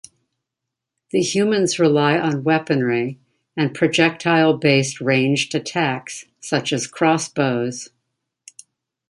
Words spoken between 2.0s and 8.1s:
on weaponry, and projectile-based ranged attacks, such as crossbows.